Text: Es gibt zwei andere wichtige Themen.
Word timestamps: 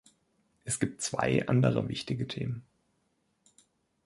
Es 0.65 0.79
gibt 0.79 1.03
zwei 1.03 1.45
andere 1.47 1.87
wichtige 1.87 2.27
Themen. 2.27 2.63